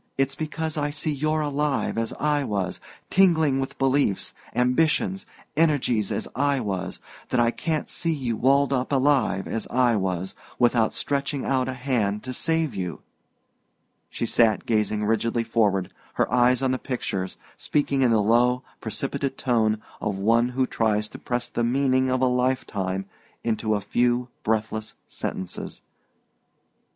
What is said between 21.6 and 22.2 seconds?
meaning